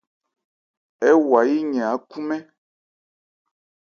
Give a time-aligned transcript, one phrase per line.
[1.09, 2.43] Ɛ́ wa yí yɛn ákhúnmɛ́n.